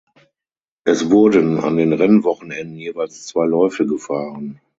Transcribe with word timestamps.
Es 0.83 1.11
wurden 1.11 1.59
an 1.59 1.77
den 1.77 1.93
Rennwochenenden 1.93 2.75
jeweils 2.79 3.27
zwei 3.27 3.45
Läufe 3.45 3.85
gefahren. 3.85 4.59